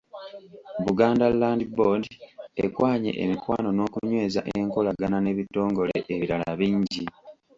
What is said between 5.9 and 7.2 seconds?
ebirala bingi.